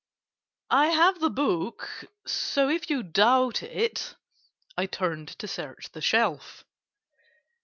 [0.71, 4.15] "I have the book; so if you doubt it—"
[4.75, 6.65] I turned to search the shelf.